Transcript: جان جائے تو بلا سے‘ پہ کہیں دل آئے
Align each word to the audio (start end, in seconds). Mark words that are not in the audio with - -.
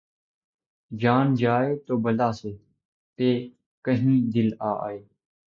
جان 0.91 1.33
جائے 1.33 1.75
تو 1.87 1.97
بلا 1.97 2.31
سے‘ 2.31 2.51
پہ 3.19 3.29
کہیں 3.85 4.17
دل 4.33 4.49
آئے 4.59 4.99